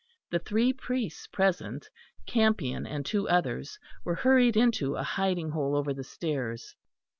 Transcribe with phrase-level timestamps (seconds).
[0.31, 1.87] The three priests present,
[2.25, 6.75] Campion and two others, were hurried into a hiding hole over the stairs.